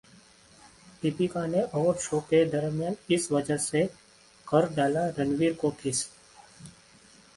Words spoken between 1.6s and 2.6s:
award show के